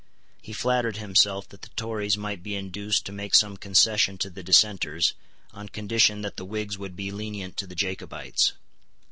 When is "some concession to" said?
3.35-4.31